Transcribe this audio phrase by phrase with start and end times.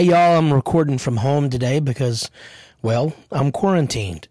[0.00, 2.30] Hey, y'all, I'm recording from home today because,
[2.80, 4.28] well, I'm quarantined.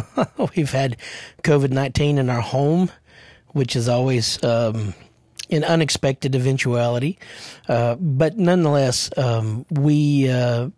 [0.56, 0.96] We've had
[1.44, 2.90] COVID 19 in our home,
[3.50, 4.94] which is always um,
[5.48, 7.20] an unexpected eventuality.
[7.68, 10.28] Uh, but nonetheless, um, we.
[10.28, 10.70] Uh,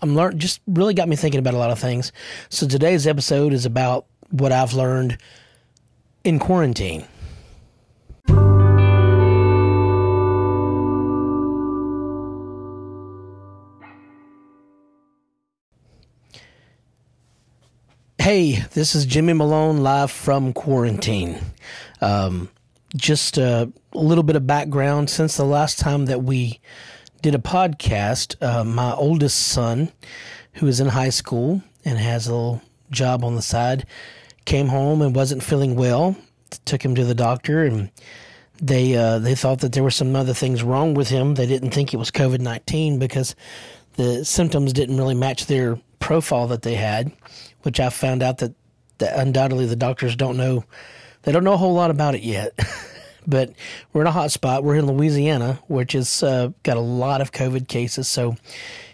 [0.00, 2.12] I'm learn just really got me thinking about a lot of things.
[2.48, 5.18] So today's episode is about what I've learned
[6.24, 7.04] in quarantine.
[18.22, 21.40] Hey, this is Jimmy Malone live from quarantine.
[22.00, 22.50] Um,
[22.94, 26.60] just a little bit of background since the last time that we
[27.20, 28.36] did a podcast.
[28.40, 29.90] Uh, my oldest son,
[30.52, 32.62] who is in high school and has a little
[32.92, 33.86] job on the side,
[34.44, 36.14] came home and wasn't feeling well.
[36.64, 37.90] Took him to the doctor, and
[38.60, 41.34] they uh, they thought that there were some other things wrong with him.
[41.34, 43.34] They didn't think it was COVID nineteen because
[43.94, 47.12] the symptoms didn't really match their profile that they had
[47.62, 48.54] which I found out that,
[48.98, 50.64] that undoubtedly the doctors don't know.
[51.22, 52.58] They don't know a whole lot about it yet.
[53.26, 53.52] but
[53.92, 54.64] we're in a hot spot.
[54.64, 58.08] We're in Louisiana, which has uh, got a lot of COVID cases.
[58.08, 58.36] So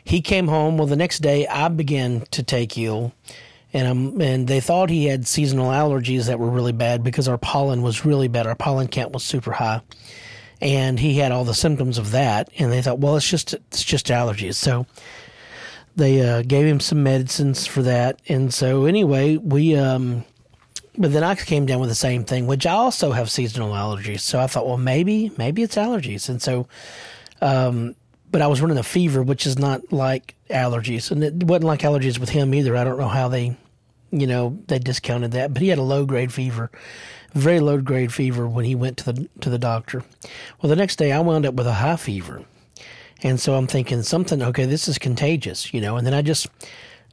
[0.05, 0.77] he came home.
[0.79, 3.13] Well, the next day I began to take ill,
[3.73, 7.39] and um, and they thought he had seasonal allergies that were really bad because our
[7.39, 8.47] pollen was really bad.
[8.47, 9.81] Our pollen count was super high,
[10.61, 12.51] and he had all the symptoms of that.
[12.59, 14.55] And they thought, well, it's just it's just allergies.
[14.57, 14.87] So
[15.99, 19.77] they uh, gave him some medicines for that, and so anyway, we.
[19.77, 20.25] Um,
[20.97, 24.21] but then I came down with the same thing, which I also have seasonal allergies.
[24.21, 26.67] So I thought, well, maybe maybe it's allergies, and so.
[27.41, 27.95] Um,
[28.31, 31.81] but I was running a fever, which is not like allergies, and it wasn't like
[31.81, 32.77] allergies with him either.
[32.77, 33.57] I don't know how they,
[34.11, 36.71] you know, they discounted that, but he had a low grade fever,
[37.33, 40.05] very low grade fever when he went to the to the doctor.
[40.61, 42.45] Well, the next day I wound up with a high fever,
[43.23, 46.47] and so I'm thinking something, okay, this is contagious, you know, and then I just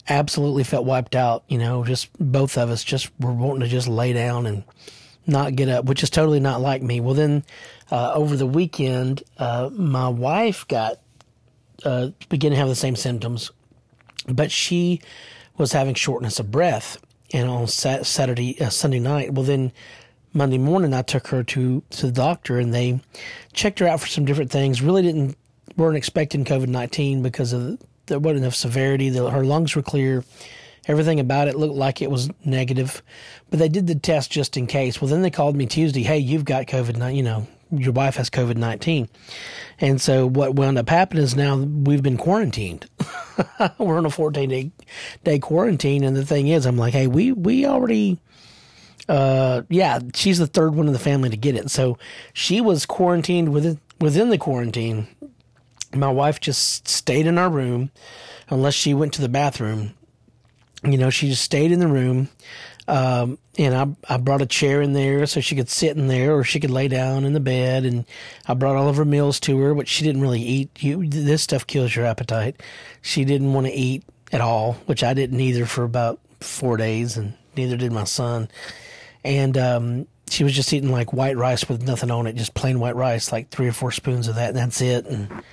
[0.08, 3.88] absolutely felt wiped out, you know, just both of us just were wanting to just
[3.88, 4.64] lay down and
[5.26, 7.00] not get up, which is totally not like me.
[7.00, 7.44] Well, then
[7.92, 11.00] uh, over the weekend, uh, my wife got,
[11.84, 13.52] uh, began to have the same symptoms,
[14.28, 15.02] but she
[15.58, 17.00] was having shortness of breath.
[17.34, 19.72] And on Saturday, uh, Sunday night, well, then
[20.34, 23.00] Monday morning, I took her to, to the doctor and they
[23.54, 24.82] checked her out for some different things.
[24.82, 25.36] Really didn't
[25.78, 29.10] weren't expecting COVID 19 because of there wasn't enough severity.
[29.10, 30.24] The, her lungs were clear.
[30.88, 33.02] Everything about it looked like it was negative,
[33.50, 35.02] but they did the test just in case.
[35.02, 36.04] Well, then they called me Tuesday.
[36.04, 37.16] Hey, you've got COVID 19.
[37.18, 39.10] You know, your wife has COVID 19.
[39.80, 42.88] And so what wound up happening is now we've been quarantined.
[43.80, 44.72] We're on a 14 day,
[45.24, 46.04] day quarantine.
[46.04, 48.20] And the thing is, I'm like, hey, we, we already,
[49.10, 51.72] uh, yeah, she's the third one in the family to get it.
[51.72, 51.98] So
[52.34, 55.08] she was quarantined within, within the quarantine
[55.96, 57.92] my wife just stayed in our room
[58.50, 59.94] unless she went to the bathroom.
[60.84, 62.30] You know, she just stayed in the room.
[62.88, 66.36] Um, and I, I brought a chair in there so she could sit in there
[66.36, 67.86] or she could lay down in the bed.
[67.86, 68.06] And
[68.48, 70.84] I brought all of her meals to her, but she didn't really eat.
[70.84, 72.62] You, this stuff kills your appetite.
[73.02, 77.18] She didn't want to eat at all, which I didn't either for about four days,
[77.18, 78.50] and neither did my son.
[79.24, 82.80] And, um, she was just eating like white rice with nothing on it, just plain
[82.80, 85.06] white rice, like three or four spoons of that, and that's it.
[85.06, 85.44] And,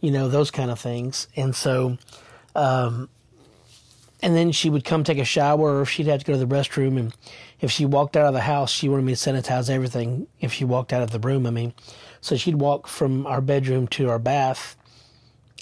[0.00, 1.28] you know, those kind of things.
[1.36, 1.98] And so,
[2.54, 3.08] um,
[4.20, 6.44] and then she would come take a shower or if she'd have to go to
[6.44, 6.98] the restroom.
[6.98, 7.14] And
[7.60, 10.64] if she walked out of the house, she wanted me to sanitize everything if she
[10.64, 11.46] walked out of the room.
[11.46, 11.72] I mean,
[12.20, 14.76] so she'd walk from our bedroom to our bath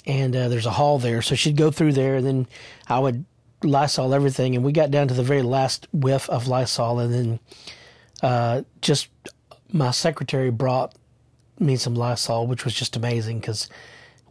[0.06, 1.20] and uh, there's a hall there.
[1.20, 2.46] So she'd go through there and then
[2.88, 3.24] I would
[3.62, 4.54] Lysol everything.
[4.54, 7.00] And we got down to the very last whiff of Lysol.
[7.00, 7.40] And then
[8.22, 9.08] uh, just
[9.72, 10.94] my secretary brought
[11.58, 13.68] me some Lysol, which was just amazing because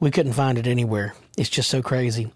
[0.05, 1.15] we couldn't find it anywhere.
[1.35, 2.31] It's just so crazy.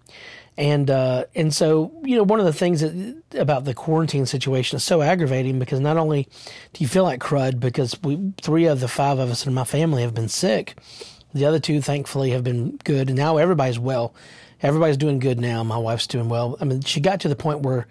[0.58, 4.76] And uh, and so you know one of the things that, about the quarantine situation
[4.76, 6.24] is so aggravating because not only
[6.72, 9.62] do you feel like crud because we three of the five of us in my
[9.62, 10.76] family have been sick,
[11.32, 14.12] the other two thankfully have been good, and now everybody's well.
[14.60, 15.62] Everybody's doing good now.
[15.62, 16.58] My wife's doing well.
[16.60, 17.86] I mean, she got to the point where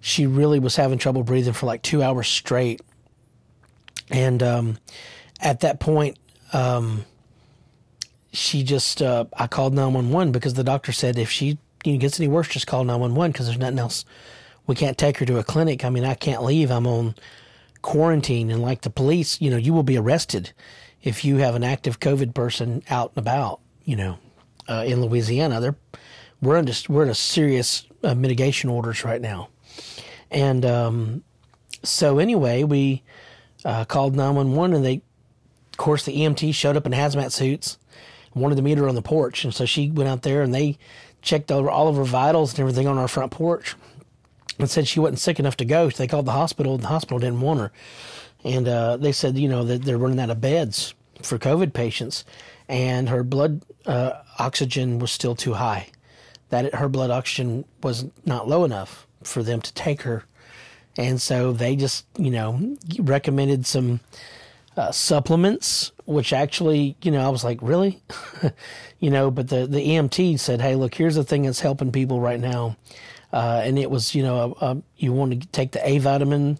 [0.00, 2.80] she really was having trouble breathing for like two hours straight,
[4.10, 4.78] and um,
[5.40, 6.18] at that point,
[6.52, 7.04] um,
[8.32, 12.20] she just uh, I called 911 because the doctor said if she you know, gets
[12.20, 14.04] any worse, just call 911 because there's nothing else.
[14.66, 15.84] We can't take her to a clinic.
[15.84, 16.70] I mean, I can't leave.
[16.70, 17.14] I'm on
[17.82, 20.52] quarantine, and like the police, you know, you will be arrested
[21.02, 23.60] if you have an active COVID person out and about.
[23.84, 24.18] You know,
[24.68, 25.76] uh, in Louisiana, they're
[26.40, 29.48] we're under we're in a serious uh, mitigation orders right now,
[30.30, 31.24] and um,
[31.82, 33.02] so anyway, we
[33.64, 35.02] uh, called 911, and they,
[35.72, 37.78] of course, the EMT showed up in hazmat suits
[38.34, 40.78] wanted to meet her on the porch, and so she went out there, and they
[41.22, 43.76] checked over all of her vitals and everything on our front porch
[44.58, 45.88] and said she wasn't sick enough to go.
[45.88, 47.72] So They called the hospital, and the hospital didn't want her.
[48.44, 52.24] And uh, they said, you know, that they're running out of beds for COVID patients,
[52.68, 55.88] and her blood uh, oxygen was still too high.
[56.48, 60.24] That it, her blood oxygen was not low enough for them to take her,
[60.96, 64.00] and so they just, you know, recommended some
[64.76, 68.02] uh, supplements, which actually, you know, I was like, really,
[68.98, 72.20] you know, but the the EMT said, hey, look, here's the thing that's helping people
[72.20, 72.76] right now.
[73.32, 76.58] Uh, and it was, you know, uh, you want to take the A vitamin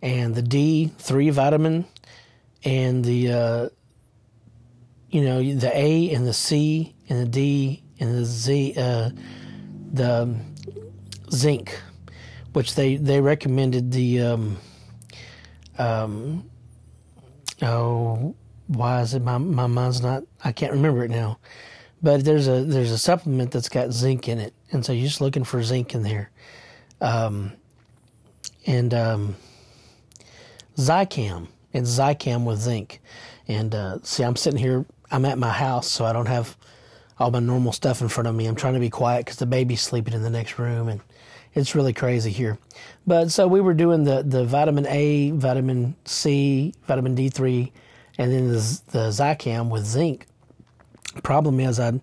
[0.00, 1.84] and the D3 vitamin
[2.64, 3.68] and the, uh,
[5.10, 9.10] you know, the A and the C and the D and the Z, uh,
[9.92, 10.34] the
[11.30, 11.78] zinc,
[12.54, 14.56] which they, they recommended the, um,
[15.76, 16.48] um,
[17.60, 18.34] oh,
[18.68, 21.38] why is it my, my mind's not, I can't remember it now
[22.02, 25.20] but there's a there's a supplement that's got zinc in it, and so you're just
[25.20, 26.30] looking for zinc in there.
[27.00, 27.52] Um,
[28.66, 29.36] and um,
[30.76, 33.00] Zicam, it's Zicam with zinc.
[33.48, 34.84] And uh, see, I'm sitting here.
[35.10, 36.56] I'm at my house, so I don't have
[37.18, 38.46] all my normal stuff in front of me.
[38.46, 41.00] I'm trying to be quiet because the baby's sleeping in the next room, and
[41.54, 42.58] it's really crazy here.
[43.06, 47.72] But so we were doing the the vitamin A, vitamin C, vitamin D3,
[48.18, 50.26] and then the the Zicam with zinc
[51.22, 52.02] Problem is, i am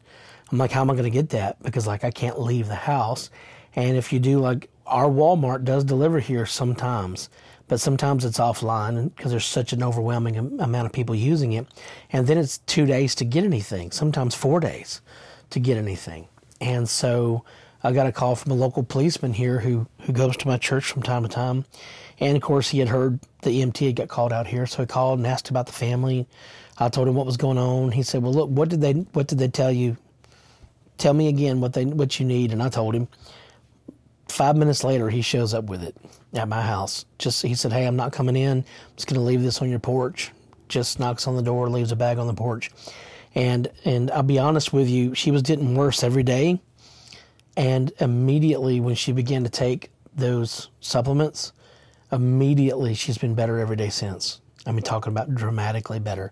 [0.52, 1.62] like, how am I going to get that?
[1.62, 3.30] Because like I can't leave the house.
[3.76, 7.30] And if you do, like our Walmart does deliver here sometimes,
[7.68, 11.68] but sometimes it's offline because there's such an overwhelming amount of people using it.
[12.12, 15.02] And then it's two days to get anything, sometimes four days
[15.50, 16.28] to get anything.
[16.62, 17.44] And so
[17.84, 20.86] I got a call from a local policeman here who, who goes to my church
[20.86, 21.66] from time to time.
[22.20, 24.88] And of course, he had heard the EMT had got called out here, so he
[24.88, 26.28] called and asked about the family.
[26.78, 27.92] I told him what was going on.
[27.92, 29.98] He said, "Well, look, what did they what did they tell you?
[30.98, 33.08] Tell me again what they what you need." And I told him.
[34.28, 35.96] Five minutes later, he shows up with it
[36.34, 37.06] at my house.
[37.20, 38.60] Just he said, "Hey, I'm not coming in.
[38.60, 38.66] I'm
[38.96, 40.32] just going to leave this on your porch."
[40.68, 42.72] Just knocks on the door, leaves a bag on the porch,
[43.36, 46.60] and and I'll be honest with you, she was getting worse every day.
[47.56, 51.54] And immediately when she began to take those supplements,
[52.12, 54.42] immediately she's been better every day since.
[54.66, 56.32] I mean, talking about dramatically better.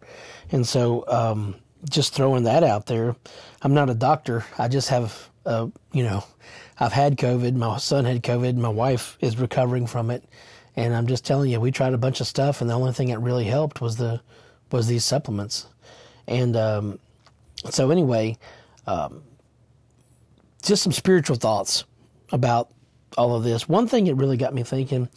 [0.51, 1.55] And so, um,
[1.89, 3.15] just throwing that out there,
[3.61, 4.45] I'm not a doctor.
[4.57, 6.23] I just have, uh, you know,
[6.79, 7.55] I've had COVID.
[7.55, 8.55] My son had COVID.
[8.55, 10.23] My wife is recovering from it.
[10.75, 13.09] And I'm just telling you, we tried a bunch of stuff, and the only thing
[13.09, 14.21] that really helped was the
[14.71, 15.67] was these supplements.
[16.27, 16.99] And um,
[17.69, 18.37] so, anyway,
[18.87, 19.23] um,
[20.63, 21.83] just some spiritual thoughts
[22.31, 22.71] about
[23.17, 23.69] all of this.
[23.69, 25.09] One thing it really got me thinking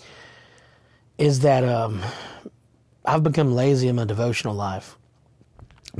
[1.18, 2.02] is that um,
[3.04, 4.96] I've become lazy in my devotional life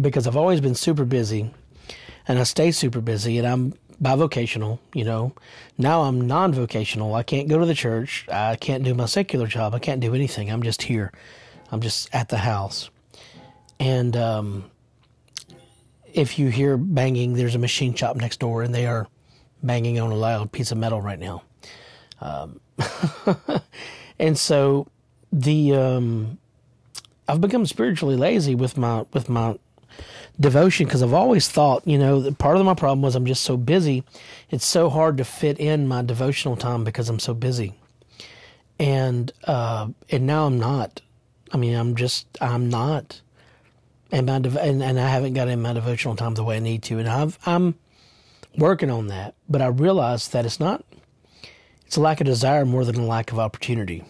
[0.01, 1.51] because I've always been super busy
[2.29, 5.33] and I stay super busy and I'm bivocational, you know.
[5.79, 7.15] Now I'm non vocational.
[7.15, 8.27] I can't go to the church.
[8.31, 9.75] I can't do my secular job.
[9.75, 10.51] I can't do anything.
[10.51, 11.13] I'm just here.
[11.71, 12.91] I'm just at the house.
[13.79, 14.71] And um,
[16.13, 19.07] if you hear banging, there's a machine shop next door and they are
[19.63, 21.43] banging on a loud piece of metal right now.
[22.21, 22.61] Um,
[24.19, 24.89] and so
[25.33, 26.39] the um,
[27.29, 29.59] I've become spiritually lazy with my with my
[30.39, 33.57] devotion because I've always thought, you know, part of my problem was I'm just so
[33.57, 34.05] busy.
[34.51, 37.75] It's so hard to fit in my devotional time because I'm so busy,
[38.79, 41.01] and uh, and now I'm not.
[41.53, 43.21] I mean, I'm just I'm not,
[44.13, 46.61] and my dev- and, and I haven't got in my devotional time the way I
[46.61, 47.77] need to, and I've I'm
[48.57, 49.35] working on that.
[49.49, 50.85] But I realize that it's not.
[51.87, 54.05] It's a lack of desire more than a lack of opportunity,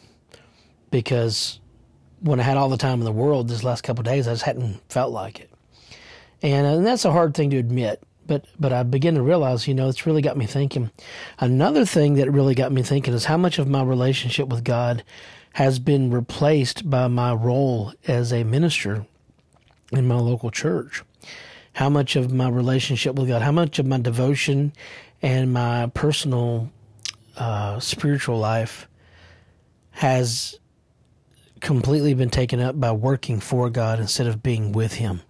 [0.91, 1.61] because
[2.21, 4.45] when I had all the time in the world this last couple days, I just
[4.45, 5.51] hadn't felt like it.
[6.43, 9.75] And, and that's a hard thing to admit, but but I begin to realize, you
[9.75, 10.91] know, it's really got me thinking.
[11.39, 15.03] Another thing that really got me thinking is how much of my relationship with God
[15.55, 19.07] has been replaced by my role as a minister
[19.93, 21.03] in my local church.
[21.73, 24.73] How much of my relationship with God, how much of my devotion
[25.23, 26.71] and my personal
[27.37, 28.89] uh, spiritual life
[29.93, 30.59] has
[31.67, 35.21] completely been taken up by working for God instead of being with Him.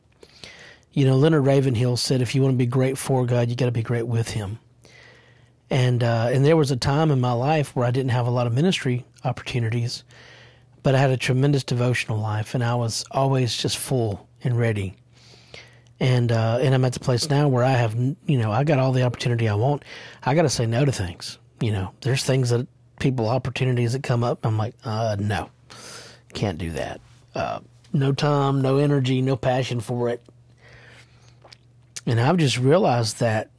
[0.93, 3.65] You know, Leonard Ravenhill said, if you want to be great for God, you got
[3.65, 4.59] to be great with Him.
[5.71, 8.31] And uh, and there was a time in my life where I didn't have a
[8.31, 10.05] lot of ministry opportunities,
[10.83, 14.95] but I had a tremendous devotional life, and I was always just full and ready.
[15.99, 18.79] And uh, and I'm at the place now where I have, you know, I got
[18.79, 19.85] all the opportunity I want.
[20.23, 21.39] I got to say no to things.
[21.61, 22.69] You know, there's things that
[23.01, 24.45] people opportunities that come up.
[24.45, 25.51] I'm like, uh, no,
[26.37, 27.01] can't do that.
[27.35, 27.61] Uh,
[27.93, 30.23] no time, no energy, no passion for it.
[32.07, 33.51] And I've just realized that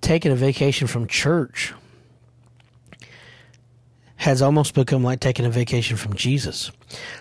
[0.00, 1.74] taking a vacation from church
[4.16, 6.70] has almost become like taking a vacation from Jesus.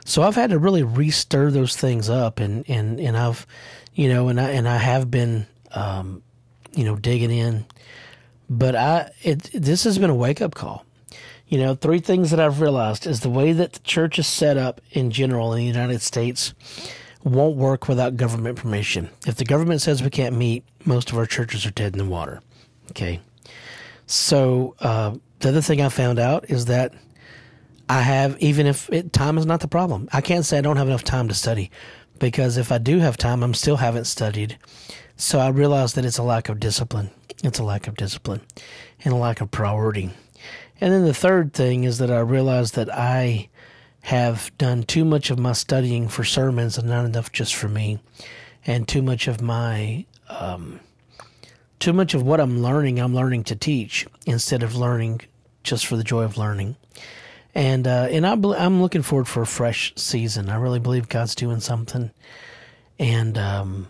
[0.05, 3.47] So I've had to really restir those things up, and and and I've,
[3.93, 6.21] you know, and I and I have been, um,
[6.73, 7.65] you know, digging in.
[8.49, 10.84] But I, it this has been a wake up call.
[11.55, 14.57] You know, three things that I've realized is the way that the church is set
[14.57, 16.53] up in general in the United States
[17.23, 19.09] won't work without government permission.
[19.25, 22.11] If the government says we can't meet, most of our churches are dead in the
[22.11, 22.41] water.
[22.89, 23.21] Okay.
[24.05, 26.93] So uh, the other thing I found out is that
[27.87, 30.75] I have, even if it, time is not the problem, I can't say I don't
[30.75, 31.71] have enough time to study
[32.19, 34.57] because if I do have time, I'm still haven't studied.
[35.15, 37.11] So I realized that it's a lack of discipline.
[37.45, 38.41] It's a lack of discipline
[39.05, 40.11] and a lack of priority.
[40.81, 43.49] And then the third thing is that I realized that I
[44.01, 47.99] have done too much of my studying for sermons and not enough just for me,
[48.65, 50.79] and too much of my um,
[51.79, 55.21] too much of what I'm learning, I'm learning to teach instead of learning
[55.63, 56.75] just for the joy of learning.
[57.53, 60.49] And uh, and I I'm looking forward for a fresh season.
[60.49, 62.11] I really believe God's doing something,
[62.99, 63.87] and um,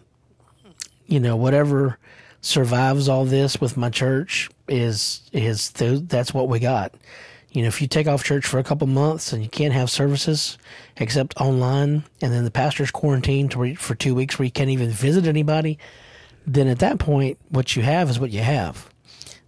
[1.07, 1.97] you know whatever
[2.45, 6.93] survives all this with my church is is th- that's what we got.
[7.51, 9.89] You know, if you take off church for a couple months and you can't have
[9.89, 10.57] services
[10.97, 15.25] except online, and then the pastor's quarantined for two weeks where you can't even visit
[15.25, 15.79] anybody,
[16.45, 18.89] then at that point, what you have is what you have.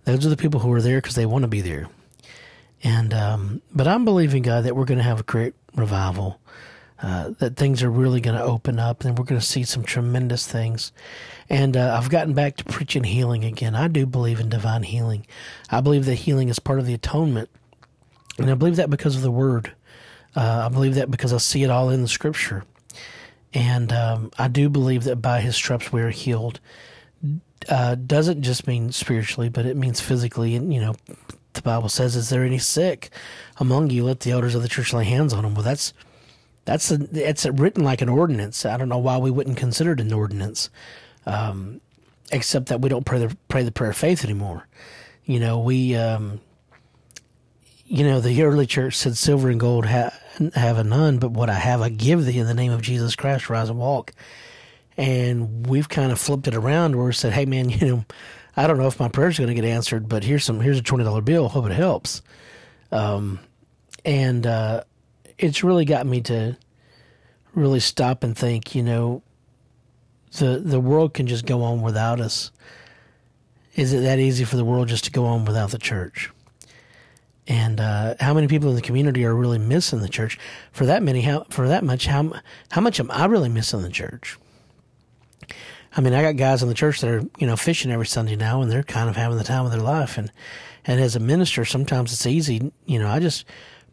[0.06, 1.89] Those are the people who are there because they want to be there.
[2.84, 6.39] And um, but I'm believing God that we're going to have a great revival.
[7.00, 9.84] Uh, that things are really going to open up, and we're going to see some
[9.84, 10.92] tremendous things.
[11.50, 13.75] And uh, I've gotten back to preaching healing again.
[13.75, 15.25] I do believe in divine healing.
[15.70, 17.50] I believe that healing is part of the atonement,
[18.38, 19.74] and I believe that because of the Word.
[20.36, 22.63] Uh, I believe that because I see it all in the Scripture.
[23.54, 26.60] And um, I do believe that by his stripes we are healed.
[27.68, 30.56] Uh, doesn't just mean spiritually, but it means physically.
[30.56, 30.96] And, you know,
[31.54, 33.10] the Bible says, Is there any sick
[33.58, 34.04] among you?
[34.04, 35.56] Let the elders of the church lay hands on them.
[35.56, 35.94] Well, that's.
[36.66, 38.66] That's a, it's written like an ordinance.
[38.66, 40.70] I don't know why we wouldn't consider it an ordinance,
[41.27, 41.79] um,
[42.31, 44.67] except that we don't pray the pray the prayer of faith anymore.
[45.25, 46.39] You know, we um,
[47.88, 50.13] you know, the early church said, Silver and gold ha-
[50.55, 53.15] have a none, but what I have I give thee in the name of Jesus
[53.15, 54.13] Christ, rise and walk.
[54.98, 58.05] And we've kind of flipped it around where we said, hey, man, you know,
[58.55, 60.84] I don't know if my prayer's going to get answered, but here's some, here's a
[60.84, 61.48] $20 bill.
[61.48, 62.22] Hope it helps.
[62.91, 63.39] Um,
[64.03, 64.84] and uh,
[65.38, 66.57] it's really got me to
[67.53, 69.22] really stop and think, you know,
[70.34, 72.51] the, the world can just go on without us.
[73.75, 76.31] Is it that easy for the world just to go on without the church?
[77.48, 80.38] and uh, how many people in the community are really missing the church
[80.72, 82.31] for that many how for that much how
[82.72, 84.38] how much am I really missing the church
[85.96, 88.36] I mean I got guys in the church that are you know fishing every Sunday
[88.36, 90.31] now and they're kind of having the time of their life and
[90.86, 93.46] and as a minister sometimes it's easy you know I just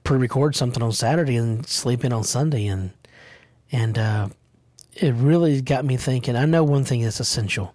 [0.03, 2.93] pre-record something on Saturday and sleep in on Sunday and
[3.71, 4.29] and uh,
[4.97, 7.75] it really got me thinking I know one thing that's essential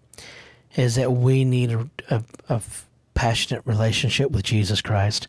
[0.75, 2.61] is that we need a, a, a
[3.13, 5.27] passionate relationship with Jesus Christ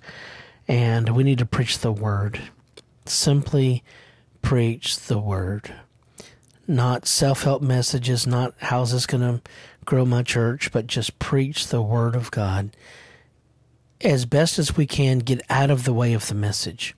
[0.69, 2.41] and we need to preach the word.
[3.07, 3.83] Simply
[4.43, 5.75] preach the word.
[6.69, 9.43] Not self help messages, not how's this going to
[9.85, 12.71] grow my church, but just preach the word of God.
[14.01, 16.95] As best as we can, get out of the way of the message.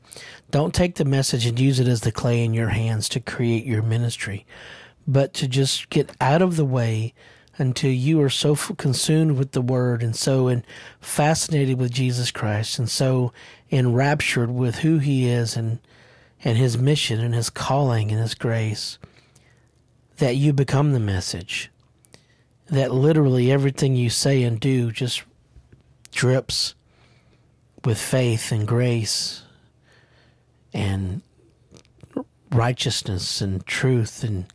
[0.51, 3.65] Don't take the message and use it as the clay in your hands to create
[3.65, 4.45] your ministry,
[5.07, 7.15] but to just get out of the way
[7.59, 10.65] until you are so consumed with the word and so in,
[11.01, 13.33] fascinated with Jesus Christ and so
[13.71, 15.79] enraptured with who he is and
[16.45, 18.99] and his mission and his calling and his grace
[20.19, 21.71] that you become the message.
[22.69, 25.23] That literally everything you say and do just
[26.11, 26.75] drips
[27.85, 29.43] with faith and grace
[30.73, 31.23] and
[32.51, 34.47] righteousness and truth and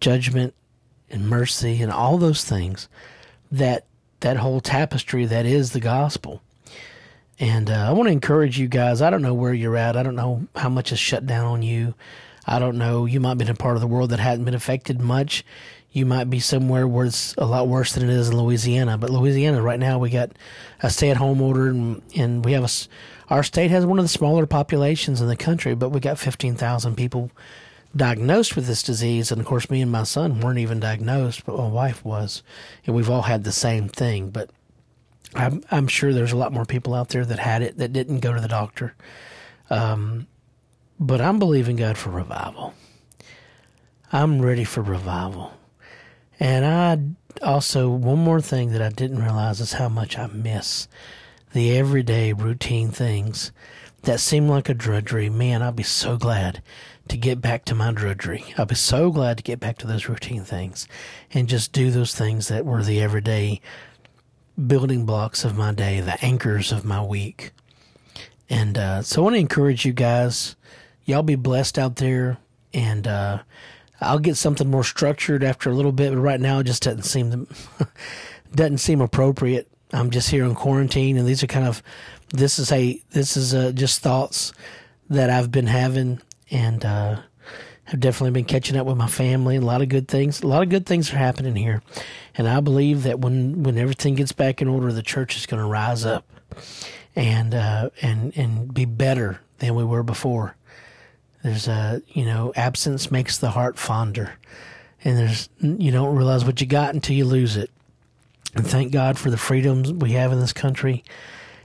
[0.00, 0.54] judgment
[1.10, 2.88] and mercy and all those things
[3.50, 3.86] that
[4.20, 6.42] that whole tapestry that is the gospel.
[7.38, 9.02] And uh, I want to encourage you guys.
[9.02, 9.96] I don't know where you're at.
[9.96, 11.94] I don't know how much is shut down on you.
[12.46, 13.04] I don't know.
[13.04, 15.44] You might be in a part of the world that hadn't been affected much.
[15.90, 18.96] You might be somewhere where it's a lot worse than it is in Louisiana.
[18.96, 20.32] But Louisiana, right now, we got
[20.82, 23.32] a stay-at-home order, and, and we have a.
[23.32, 26.96] Our state has one of the smaller populations in the country, but we got 15,000
[26.96, 27.30] people
[27.96, 31.56] diagnosed with this disease, and of course, me and my son weren't even diagnosed, but
[31.56, 32.42] my wife was,
[32.86, 34.30] and we've all had the same thing.
[34.30, 34.50] But
[35.34, 38.20] I'm I'm sure there's a lot more people out there that had it that didn't
[38.20, 38.94] go to the doctor.
[39.70, 40.26] Um,
[40.98, 42.74] but I'm believing God for revival.
[44.12, 45.52] I'm ready for revival.
[46.38, 50.88] And I also, one more thing that I didn't realize is how much I miss
[51.52, 53.52] the everyday routine things
[54.02, 55.28] that seemed like a drudgery.
[55.30, 56.62] Man, I'd be so glad
[57.08, 58.44] to get back to my drudgery.
[58.56, 60.88] I'd be so glad to get back to those routine things
[61.32, 63.60] and just do those things that were the everyday
[64.66, 67.52] building blocks of my day, the anchors of my week.
[68.48, 70.56] And uh, so I want to encourage you guys.
[71.04, 72.38] Y'all be blessed out there.
[72.72, 73.42] And uh,
[74.00, 77.04] I'll get something more structured after a little bit, but right now it just doesn't
[77.04, 77.86] seem to,
[78.54, 79.68] doesn't seem appropriate.
[79.92, 81.82] I'm just here in quarantine, and these are kind of
[82.30, 84.52] this is a this is uh, just thoughts
[85.10, 87.20] that I've been having, and uh,
[87.84, 89.56] have definitely been catching up with my family.
[89.56, 91.82] A lot of good things, a lot of good things are happening here,
[92.34, 95.62] and I believe that when when everything gets back in order, the church is going
[95.62, 96.26] to rise up
[97.14, 100.56] and uh, and and be better than we were before.
[101.42, 104.32] There's a you know absence makes the heart fonder,
[105.04, 107.70] and there's you don't realize what you got until you lose it.
[108.56, 111.04] And thank God for the freedoms we have in this country.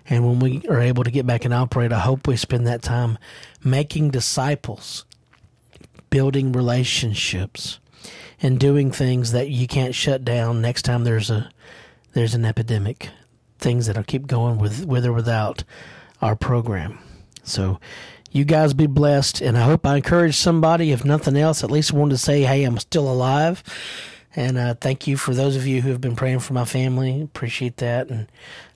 [0.10, 2.82] And when we are able to get back and operate, I hope we spend that
[2.82, 3.18] time
[3.64, 5.06] making disciples,
[6.10, 7.80] building relationships,
[8.42, 11.50] and doing things that you can't shut down next time there's a
[12.14, 13.10] there's an epidemic.
[13.60, 15.64] Things that'll keep going with with or without
[16.22, 17.00] our program.
[17.44, 17.80] So
[18.32, 20.92] you guys be blessed, and I hope I encourage somebody.
[20.92, 23.64] If nothing else, at least wanted to say, "Hey, I'm still alive."
[24.36, 27.22] And uh, thank you for those of you who have been praying for my family.
[27.22, 28.28] Appreciate that, and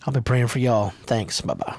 [0.06, 0.90] I'll be praying for y'all.
[1.06, 1.40] Thanks.
[1.42, 1.78] Bye bye.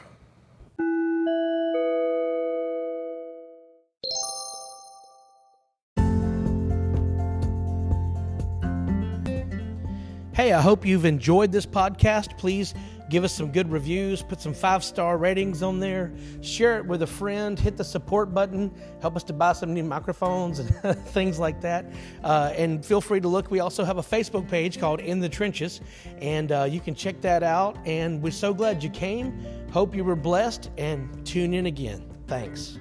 [10.36, 12.36] Hey, I hope you've enjoyed this podcast.
[12.36, 12.74] Please
[13.08, 17.02] give us some good reviews, put some five star ratings on there, share it with
[17.02, 21.38] a friend, hit the support button, help us to buy some new microphones and things
[21.38, 21.86] like that.
[22.24, 23.50] Uh, and feel free to look.
[23.50, 25.80] We also have a Facebook page called In the Trenches,
[26.20, 27.76] and uh, you can check that out.
[27.86, 29.44] And we're so glad you came.
[29.72, 32.04] Hope you were blessed, and tune in again.
[32.26, 32.78] Thanks.